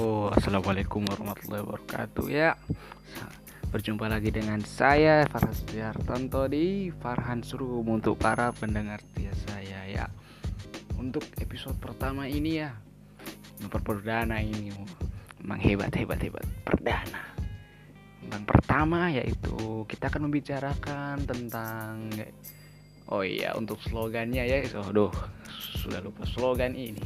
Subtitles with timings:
[0.00, 2.32] Oh, assalamualaikum warahmatullahi wabarakatuh.
[2.32, 2.56] Ya,
[3.68, 10.08] berjumpa lagi dengan saya Farhan Sudiartanto di Farhan Suruh untuk para pendengar setia saya ya.
[10.96, 12.72] Untuk episode pertama ini ya,
[13.60, 14.72] nomor perdana ini
[15.44, 17.36] memang hebat hebat hebat perdana.
[18.24, 22.08] Yang pertama yaitu kita akan membicarakan tentang
[23.12, 25.12] Oh iya, untuk slogannya ya, oh, duh,
[25.76, 27.04] sudah lupa slogan ini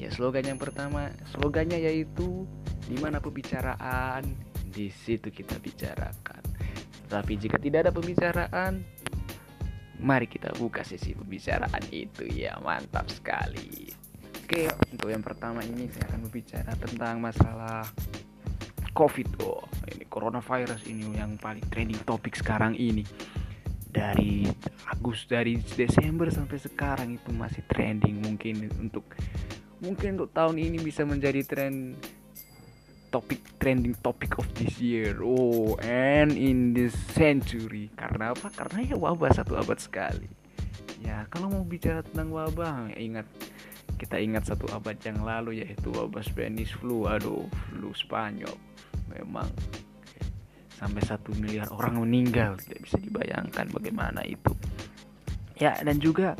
[0.00, 2.48] Ya, slogan yang pertama, slogannya yaitu
[2.88, 4.24] di mana pembicaraan,
[4.72, 6.40] di situ kita bicarakan.
[7.04, 8.80] Tapi jika tidak ada pembicaraan,
[10.00, 13.92] mari kita buka sesi pembicaraan itu ya, mantap sekali.
[14.40, 17.84] Oke, untuk yang pertama ini saya akan berbicara tentang masalah
[18.96, 19.28] COVID.
[19.44, 23.04] Oh, ini coronavirus ini yang paling trending topik sekarang ini.
[23.90, 24.46] Dari
[24.90, 29.02] Agustus dari Desember sampai sekarang itu masih trending mungkin untuk
[29.80, 31.96] mungkin untuk tahun ini bisa menjadi tren
[33.10, 35.18] topik trending topic of this year.
[35.20, 37.90] Oh and in this century.
[37.98, 38.48] Karena apa?
[38.54, 40.30] Karena ya wabah satu abad sekali.
[41.02, 43.26] Ya kalau mau bicara tentang wabah ingat
[43.98, 47.10] kita ingat satu abad yang lalu yaitu wabah Spanish flu.
[47.10, 48.54] Aduh flu Spanyol.
[49.10, 49.50] Memang
[50.78, 52.56] sampai satu miliar orang meninggal.
[52.62, 54.54] Tidak bisa dibayangkan bagaimana itu.
[55.58, 56.38] Ya dan juga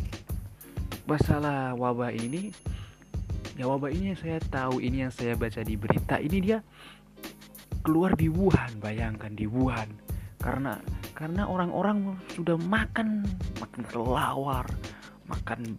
[1.05, 2.55] masalah wabah ini
[3.61, 6.17] ya wabah ini yang saya tahu ini yang saya baca di berita.
[6.17, 6.65] Ini dia
[7.85, 9.93] keluar di Wuhan bayangkan di Wuhan.
[10.41, 10.81] Karena
[11.13, 13.29] karena orang-orang sudah makan
[13.61, 14.65] makan kelawar
[15.29, 15.77] makan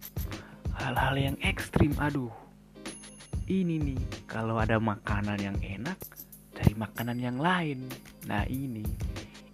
[0.78, 1.90] hal-hal yang ekstrim.
[1.98, 2.30] Aduh
[3.50, 5.98] ini nih kalau ada makanan yang enak
[6.54, 7.90] cari makanan yang lain.
[8.30, 8.86] Nah ini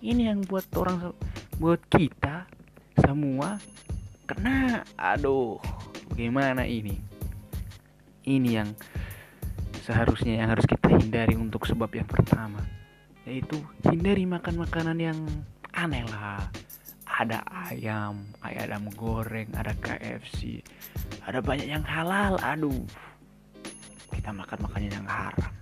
[0.05, 1.17] ini yang buat orang
[1.56, 2.45] buat kita
[3.01, 3.56] semua
[4.29, 4.84] kena.
[5.01, 5.56] Aduh
[6.12, 7.18] bagaimana ini
[8.29, 8.71] ini yang
[9.81, 12.61] seharusnya yang harus kita hindari untuk sebab yang pertama
[13.25, 13.56] yaitu
[13.89, 15.19] hindari makan makanan yang
[15.72, 16.44] aneh lah.
[17.09, 20.61] Ada ayam ayam goreng ada KFC
[21.25, 22.37] ada banyak yang halal.
[22.44, 22.84] Aduh
[24.12, 25.53] kita makan makanan yang haram.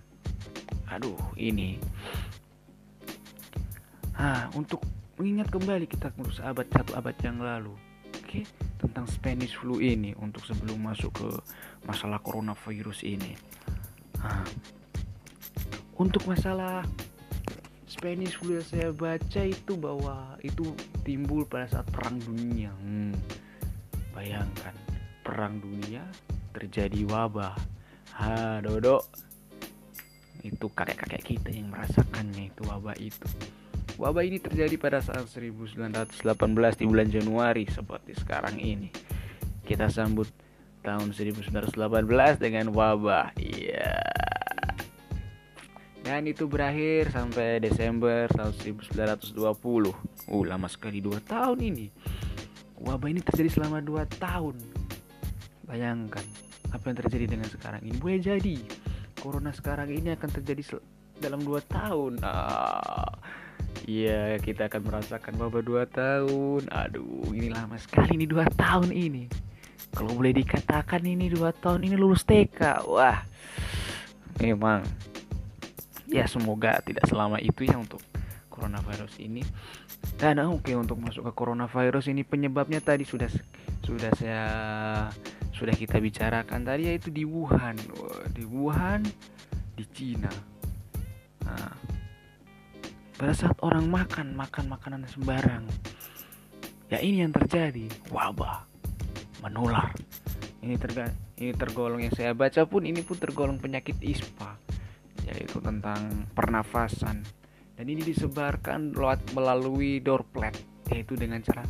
[0.91, 1.79] Aduh ini.
[4.19, 4.83] Ah untuk
[5.17, 7.73] mengingat kembali kita ngurus abad satu abad yang lalu
[8.13, 8.41] oke
[8.87, 11.29] tentang Spanish flu ini untuk sebelum masuk ke
[11.85, 13.35] masalah coronavirus ini.
[14.23, 14.47] Nah,
[15.99, 16.87] untuk masalah
[17.91, 20.71] Spanish flu yang saya baca itu bahwa itu
[21.03, 22.71] timbul pada saat perang dunia.
[22.79, 23.15] Hmm,
[24.15, 24.75] bayangkan
[25.27, 26.07] perang dunia
[26.55, 27.59] terjadi wabah.
[28.17, 29.03] Ha, Dodo.
[30.47, 33.27] Itu kakek-kakek kita yang merasakannya itu wabah itu.
[33.97, 36.21] Wabah ini terjadi pada saat 1918
[36.77, 38.93] di bulan Januari seperti sekarang ini.
[39.65, 40.29] Kita sambut
[40.85, 41.73] tahun 1918
[42.37, 43.33] dengan wabah.
[43.41, 43.97] Iya.
[46.05, 48.53] Dan itu berakhir sampai Desember tahun
[48.85, 49.33] 1920.
[50.29, 51.89] Uh, lama sekali 2 tahun ini.
[52.77, 54.61] Wabah ini terjadi selama 2 tahun.
[55.65, 56.23] Bayangkan
[56.69, 57.97] apa yang terjadi dengan sekarang ini.
[57.97, 58.61] Boleh jadi
[59.17, 60.85] corona sekarang ini akan terjadi
[61.17, 62.21] dalam 2 tahun.
[62.21, 63.17] Ah
[63.85, 66.73] Iya, kita akan merasakan wabah dua tahun.
[66.73, 69.29] Aduh, ini lama sekali nih dua tahun ini.
[69.93, 72.89] Kalau boleh dikatakan ini dua tahun ini lulus TK.
[72.89, 73.21] Wah,
[74.41, 74.81] memang.
[76.09, 78.01] Ya semoga tidak selama itu ya untuk
[78.49, 79.45] coronavirus ini.
[80.17, 83.29] Dan oke okay, untuk masuk ke coronavirus ini penyebabnya tadi sudah
[83.85, 84.47] sudah saya
[85.53, 87.77] sudah kita bicarakan tadi yaitu di Wuhan.
[88.33, 89.05] Di Wuhan
[89.77, 90.33] di Cina.
[91.45, 91.71] Nah,
[93.17, 95.65] pada saat orang makan makan makanan sembarang
[96.87, 97.91] ya ini yang terjadi.
[98.15, 98.67] Wabah
[99.43, 99.91] menular.
[100.63, 104.59] Ini terga ini tergolong yang saya baca pun ini pun tergolong penyakit ispa
[105.27, 107.23] yaitu tentang pernafasan.
[107.77, 110.55] Dan ini disebarkan lewat melalui droplet
[110.89, 111.67] yaitu dengan cara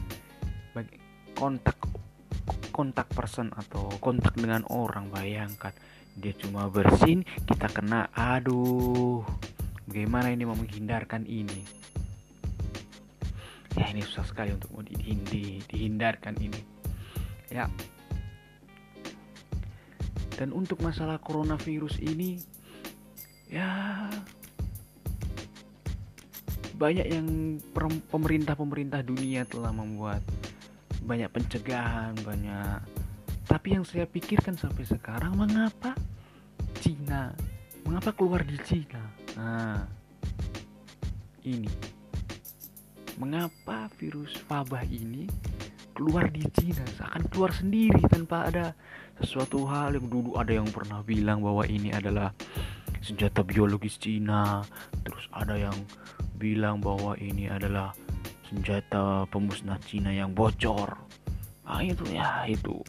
[0.71, 0.97] bagi
[1.35, 1.77] kontak
[2.71, 5.09] kontak person atau kontak dengan orang.
[5.09, 5.73] Bayangkan
[6.17, 9.25] dia cuma bersin kita kena aduh
[9.97, 11.65] Bagaimana ini mau menghindarkan ini?
[13.81, 16.61] Ya ini susah sekali untuk mau dihindi, dihindarkan ini.
[17.49, 17.65] Ya.
[20.37, 22.37] Dan untuk masalah coronavirus ini,
[23.49, 24.05] ya
[26.77, 27.57] banyak yang
[28.13, 30.21] pemerintah-pemerintah dunia telah membuat
[31.09, 32.85] banyak pencegahan, banyak.
[33.49, 35.97] Tapi yang saya pikirkan sampai sekarang, mengapa
[36.85, 37.33] Cina,
[37.89, 39.06] mengapa keluar di Cina?
[39.37, 39.85] Nah,
[41.45, 41.69] ini.
[43.17, 45.25] Mengapa virus wabah ini
[45.97, 48.77] keluar di Cina seakan keluar sendiri tanpa ada
[49.17, 52.37] sesuatu hal yang dulu ada yang pernah bilang bahwa ini adalah
[53.01, 54.61] senjata biologis Cina
[55.01, 55.73] terus ada yang
[56.37, 57.97] bilang bahwa ini adalah
[58.45, 61.01] senjata pemusnah Cina yang bocor.
[61.65, 62.85] Nah itu ya itu.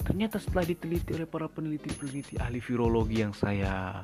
[0.00, 4.02] Ternyata setelah diteliti oleh para peneliti-peneliti ahli virologi yang saya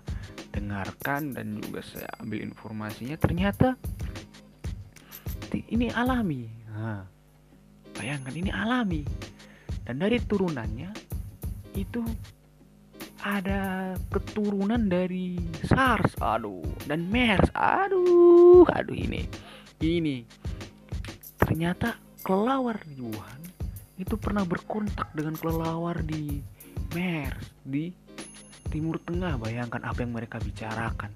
[0.57, 3.77] dengarkan dan juga saya ambil informasinya ternyata
[5.53, 6.49] ini alami.
[6.73, 7.05] Nah,
[7.97, 9.03] bayangkan ini alami.
[9.87, 10.91] Dan dari turunannya
[11.79, 12.03] itu
[13.23, 16.19] ada keturunan dari SARS.
[16.21, 17.53] Aduh dan MERS.
[17.55, 19.25] Aduh aduh ini
[19.81, 20.27] ini.
[21.37, 21.95] Ternyata
[22.27, 23.43] kelawar di Wuhan
[23.97, 26.43] itu pernah berkontak dengan kelelawar di
[26.93, 28.06] MERS di
[28.69, 31.11] Timur Tengah bayangkan apa yang mereka bicarakan.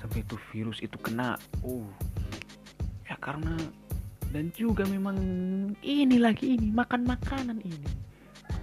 [0.00, 1.88] Sampai itu virus itu kena uh.
[3.08, 3.56] Ya karena
[4.28, 5.16] dan juga memang
[5.80, 7.88] ini lagi ini makan makanan ini.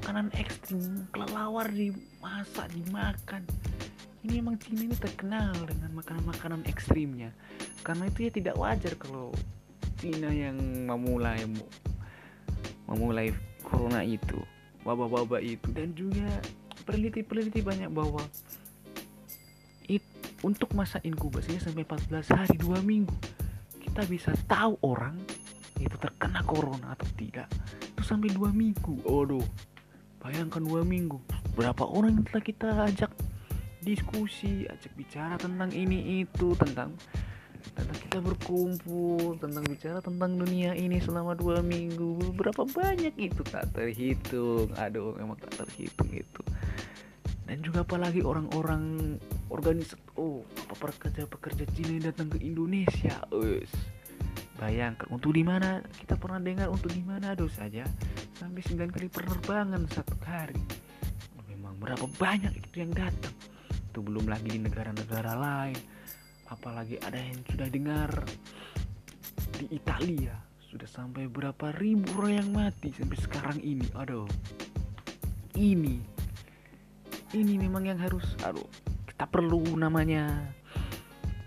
[0.01, 3.41] Makanan ekstrim kelelawar dimasak dimakan.
[4.25, 7.29] Ini memang Cina ini terkenal dengan makanan-makanan ekstrimnya.
[7.85, 9.29] Karena itu ya tidak wajar kalau
[10.01, 11.45] Cina yang memulai
[12.85, 13.33] memulai
[13.65, 14.37] corona itu
[14.85, 15.69] wabah-wabah itu.
[15.73, 16.29] Dan juga
[16.85, 18.21] peneliti-peneliti banyak bahwa
[19.89, 20.05] it,
[20.45, 23.17] untuk masa inkubasinya sampai 14 hari 2 minggu
[23.81, 25.17] kita bisa tahu orang
[25.79, 27.51] itu terkena corona atau tidak.
[27.95, 29.03] Itu sampai 2 minggu.
[29.07, 29.43] Aduh
[30.19, 31.19] bayangkan 2 minggu.
[31.55, 33.11] Berapa orang yang telah kita ajak
[33.85, 36.97] diskusi ajak bicara tentang ini itu tentang
[37.77, 42.33] tentang kita berkumpul tentang bicara tentang dunia ini selama dua minggu.
[42.33, 44.73] Berapa banyak itu tak terhitung.
[44.75, 46.41] Aduh memang tak terhitung itu
[47.45, 49.15] dan juga apalagi orang-orang
[49.53, 53.69] organis oh apa pekerja pekerja Cina yang datang ke Indonesia us.
[54.55, 55.83] Bayangkan untuk di mana?
[55.83, 57.83] Kita pernah dengar untuk di mana aduh saja.
[58.39, 60.59] Sampai 9 kali penerbangan satu hari.
[61.51, 63.35] Memang berapa banyak itu yang datang.
[63.91, 65.79] Itu belum lagi di negara-negara lain.
[66.47, 68.09] Apalagi ada yang sudah dengar
[69.59, 70.35] di Italia
[70.71, 73.87] sudah sampai berapa ribu orang yang mati sampai sekarang ini.
[73.95, 74.27] Aduh.
[75.55, 76.14] Ini
[77.33, 78.67] ini memang yang harus aduh
[79.09, 80.53] kita perlu namanya.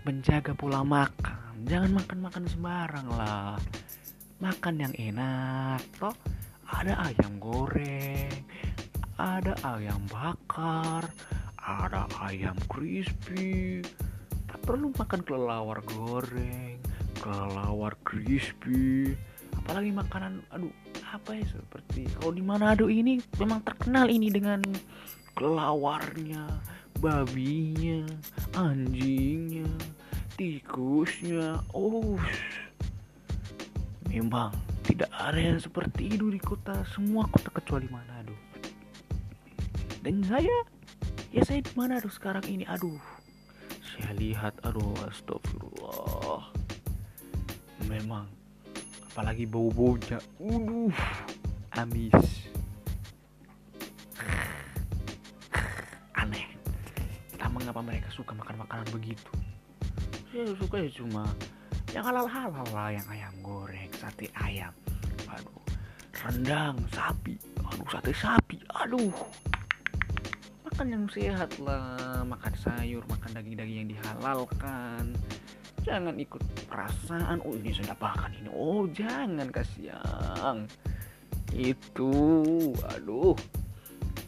[0.03, 1.63] Menjaga pola makan.
[1.69, 3.55] Jangan makan makan sembarang lah.
[4.41, 6.15] Makan yang enak toh.
[6.69, 8.45] Ada ayam goreng
[9.19, 11.11] ada ayam bakar
[11.59, 13.83] ada ayam crispy.
[14.63, 16.79] Perlu makan kelelawar goreng
[17.19, 19.11] kelelawar crispy.
[19.59, 20.71] Apalagi makanan aduh
[21.09, 22.07] apa ya seperti?
[22.15, 24.63] Kalau di Manado ini memang terkenal ini dengan
[25.39, 26.43] kelawarnya
[26.99, 28.03] babinya
[28.59, 29.71] anjingnya
[30.35, 32.19] tikusnya oh
[34.11, 34.51] memang
[34.83, 38.35] tidak ada yang seperti itu di kota semua kota kecuali Manado.
[40.03, 40.51] Dan saya
[41.31, 42.99] ya saya di Manado sekarang ini aduh.
[43.79, 46.51] Saya lihat aduh astagfirullah.
[47.87, 48.27] Memang
[49.07, 50.91] apalagi bau-baunya uh
[51.79, 52.49] amis
[57.69, 59.29] tak mengapa mereka suka makan makanan begitu?
[60.33, 61.21] Saya suka ya cuma
[61.93, 64.73] yang halal-halal lah yang ayam goreng sate ayam.
[65.29, 65.61] Aduh
[66.17, 67.37] rendang sapi.
[67.61, 69.13] Aduh sate sapi aduh.
[70.65, 75.13] Makan yang sehat lah makan sayur makan daging-daging yang dihalalkan.
[75.85, 78.49] Jangan ikut perasaan oh ini sudah makan ini.
[78.49, 80.65] Oh jangan kasihan.
[81.53, 82.09] Itu
[82.97, 83.37] aduh.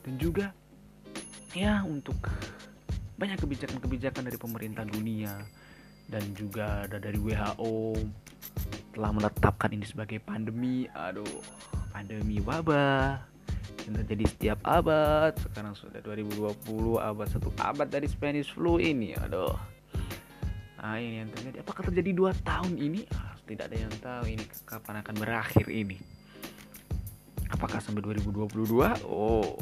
[0.06, 0.54] Dan juga
[1.58, 2.22] ya untuk
[3.22, 5.38] banyak kebijakan-kebijakan dari pemerintah dunia
[6.10, 7.94] dan juga ada dari WHO
[8.98, 10.90] telah menetapkan ini sebagai pandemi.
[10.90, 11.30] Aduh
[11.94, 13.22] pandemi wabah
[13.86, 15.38] yang terjadi setiap abad.
[15.38, 19.54] Sekarang sudah 2020 abad satu abad dari Spanish flu ini aduh.
[20.82, 21.62] Nah ini yang terjadi.
[21.62, 23.06] Apakah terjadi dua tahun ini?
[23.14, 26.02] Ah, tidak ada yang tahu ini kapan akan berakhir ini.
[27.54, 29.62] Apakah sampai 2022 oh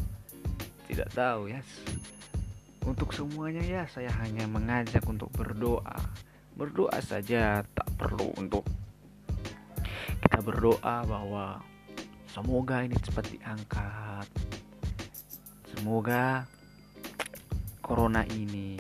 [0.88, 2.19] tidak tahu ya yes.
[2.88, 5.98] Untuk semuanya ya saya hanya mengajak untuk berdoa
[6.56, 8.68] berdoa saja tak perlu untuk
[10.20, 11.64] kita berdoa bahwa
[12.30, 14.28] Semoga ini cepat diangkat.
[15.74, 16.46] Semoga
[17.82, 18.78] corona ini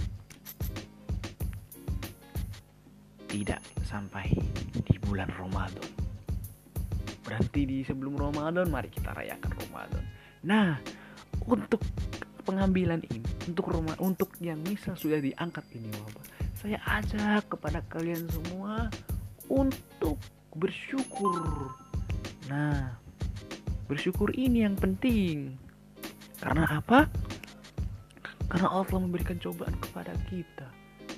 [3.25, 4.29] tidak sampai
[4.85, 5.89] di bulan Ramadan.
[7.25, 10.03] Berhenti di sebelum Ramadan, mari kita rayakan Ramadan.
[10.45, 10.77] Nah,
[11.49, 11.81] untuk
[12.49, 16.25] pengambilan ini, untuk rumah, untuk yang misal sudah diangkat ini wabah,
[16.57, 18.89] saya ajak kepada kalian semua
[19.45, 20.17] untuk
[20.57, 21.69] bersyukur.
[22.49, 22.97] Nah,
[23.89, 25.57] Bersyukur ini yang penting.
[26.37, 27.09] Karena apa?
[28.49, 30.67] karena Allah memberikan cobaan kepada kita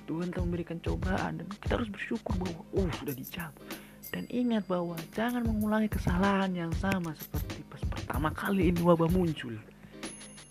[0.03, 3.63] Tuhan telah memberikan cobaan dan kita harus bersyukur bahwa oh sudah dicabut
[4.11, 9.55] dan ingat bahwa jangan mengulangi kesalahan yang sama seperti pas pertama kali ini wabah muncul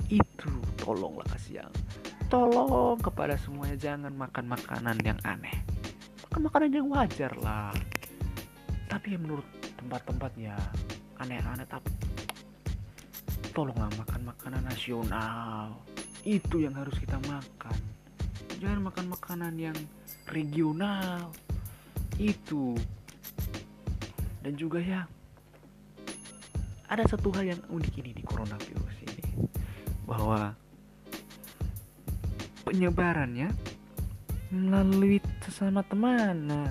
[0.08, 1.72] itu tolonglah kasih yang
[2.30, 5.52] tolong kepada semuanya jangan makan makanan yang aneh.
[6.30, 7.75] Makan makanan yang wajar lah.
[8.87, 10.54] Tapi ya menurut tempat-tempatnya
[11.18, 11.90] aneh-aneh tapi
[13.50, 15.75] tolonglah makan makanan nasional.
[16.22, 17.78] Itu yang harus kita makan.
[18.62, 19.78] Jangan makan makanan yang
[20.30, 21.34] regional.
[22.14, 22.78] Itu.
[24.40, 25.02] Dan juga ya
[26.87, 29.50] ada satu hal yang unik ini di coronavirus ini.
[30.06, 30.54] Bahwa
[32.70, 33.50] penyebarannya
[34.54, 36.46] melalui sesama teman.
[36.46, 36.70] Nah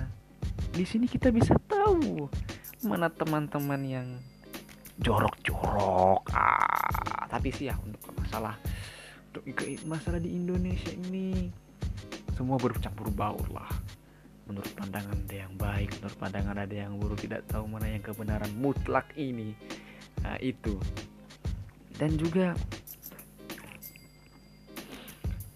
[0.72, 2.32] di sini kita bisa tahu
[2.88, 4.08] mana teman-teman yang
[5.04, 6.24] jorok-jorok.
[6.32, 8.56] Ah tapi sih ya untuk masalah
[9.30, 9.44] untuk
[9.84, 11.52] masalah di Indonesia ini
[12.40, 13.68] semua bercampur baur lah.
[14.48, 18.50] Menurut pandangan ada yang baik menurut pandangan ada yang buruk tidak tahu mana yang kebenaran
[18.56, 19.54] mutlak ini.
[20.24, 20.80] Nah, itu.
[22.00, 22.56] Dan juga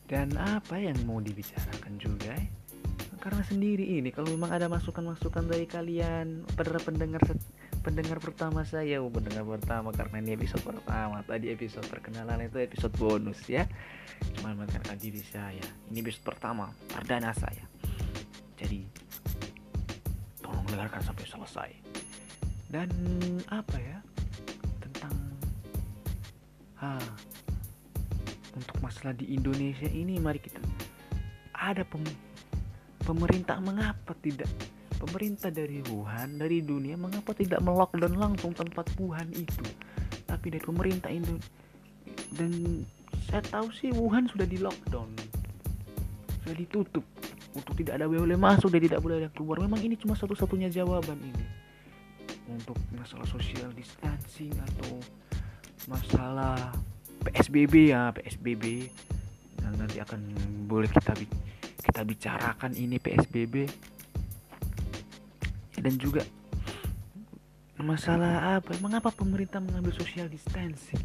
[0.07, 2.35] dan apa yang mau dibicarakan juga
[3.23, 7.23] karena sendiri ini kalau memang ada masukan-masukan dari kalian para pendengar
[7.79, 12.91] pendengar pertama saya oh, pendengar pertama karena ini episode pertama tadi episode perkenalan itu episode
[12.99, 13.63] bonus ya.
[14.39, 17.63] Cuma mengenalkan diri saya ini episode pertama perdana saya.
[18.59, 18.83] Jadi
[20.43, 21.71] tolong dengarkan sampai selesai.
[22.67, 22.91] Dan
[23.47, 24.03] apa ya
[24.83, 25.15] tentang
[26.83, 26.99] ha
[28.53, 30.61] untuk masalah di Indonesia ini mari kita
[31.53, 32.03] ada pem,
[33.01, 34.49] pemerintah mengapa tidak
[34.97, 39.65] pemerintah dari Wuhan dari dunia mengapa tidak melockdown langsung tempat Wuhan itu?
[40.23, 41.51] Tapi dari pemerintah Indonesia
[42.33, 42.81] dan
[43.29, 45.09] saya tahu sih Wuhan sudah di lockdown
[46.43, 47.05] sudah ditutup
[47.55, 49.61] untuk tidak ada boleh masuk dan tidak boleh ada keluar.
[49.61, 51.45] Memang ini cuma satu-satunya jawaban ini.
[52.51, 54.99] Untuk masalah social distancing atau
[55.87, 56.75] masalah
[57.23, 58.91] PSBB ya PSBB
[59.63, 60.19] yang nanti akan
[60.67, 61.15] boleh kita
[61.83, 63.67] kita bicarakan ini PSBB
[65.83, 66.23] dan juga
[67.83, 71.03] masalah apa mengapa pemerintah mengambil social distancing?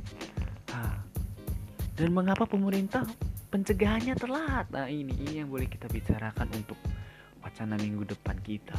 [1.99, 3.03] Dan mengapa pemerintah
[3.51, 4.71] pencegahannya telat?
[4.71, 6.79] Nah ini ini yang boleh kita bicarakan untuk
[7.43, 8.79] wacana minggu depan kita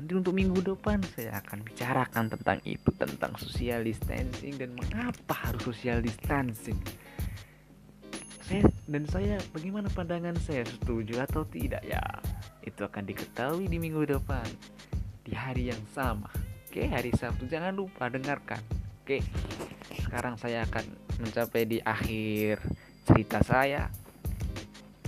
[0.00, 5.60] nanti untuk minggu depan saya akan bicarakan tentang itu tentang social distancing dan mengapa harus
[5.60, 6.80] social distancing.
[8.48, 10.64] Saya dan saya bagaimana pandangan saya?
[10.64, 11.84] Setuju atau tidak?
[11.84, 12.00] Ya
[12.64, 14.48] itu akan diketahui di minggu depan
[15.20, 16.32] di hari yang sama.
[16.64, 18.64] Oke hari Sabtu jangan lupa dengarkan.
[19.04, 19.20] Oke
[20.00, 22.56] sekarang saya akan mencapai di akhir
[23.04, 23.92] cerita saya.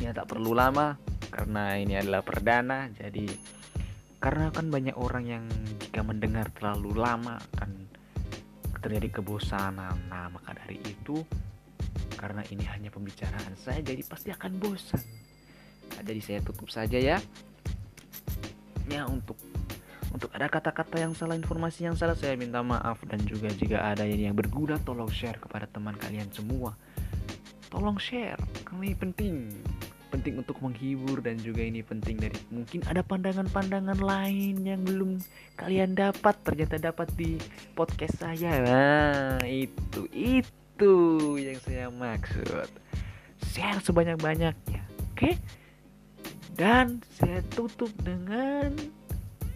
[0.04, 1.00] Ya tak perlu lama
[1.32, 3.24] karena ini adalah perdana jadi
[4.22, 5.44] karena kan banyak orang yang
[5.82, 7.90] jika mendengar terlalu lama akan
[8.78, 11.26] terjadi kebosanan nah maka dari itu
[12.14, 15.02] karena ini hanya pembicaraan saya jadi pasti akan bosan
[15.98, 17.18] nah, jadi saya tutup saja ya
[18.86, 19.34] ya untuk
[20.12, 24.04] untuk ada kata-kata yang salah, informasi yang salah, saya minta maaf dan juga jika ada
[24.04, 26.76] yang berguna, tolong share kepada teman kalian semua.
[27.72, 28.36] Tolong share,
[28.76, 29.48] ini penting.
[30.12, 35.16] Penting untuk menghibur dan juga ini penting dari mungkin ada pandangan-pandangan lain yang belum
[35.56, 37.40] kalian dapat ternyata dapat di
[37.72, 38.60] podcast saya.
[38.60, 40.94] Nah, itu itu
[41.40, 42.68] yang saya maksud.
[43.56, 44.84] Share sebanyak-banyaknya.
[45.16, 45.40] Oke?
[46.52, 48.76] Dan saya tutup dengan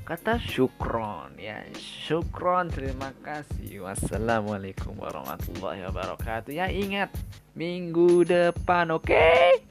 [0.07, 7.11] kata syukron ya syukron terima kasih wassalamualaikum warahmatullahi wabarakatuh ya ingat
[7.59, 9.67] minggu depan oke okay?